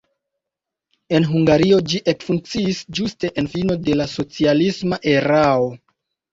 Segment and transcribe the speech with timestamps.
[1.19, 5.73] En Hungario ĝi ekfunkciis ĝuste en fino de la socialisma erao.